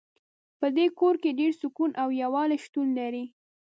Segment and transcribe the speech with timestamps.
[0.59, 3.25] په دې کور کې ډېر سکون او یووالۍ شتون لری